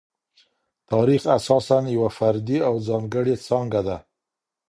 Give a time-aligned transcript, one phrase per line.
[0.91, 3.97] تاریخ اساساً یوه فردي او ځانګړې څانګه ده.